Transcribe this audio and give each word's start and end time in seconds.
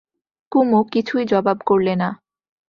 কুমু 0.51 0.79
কিছুই 0.91 1.23
জবাব 1.25 1.57
করলে 1.65 1.93
না। 1.95 2.09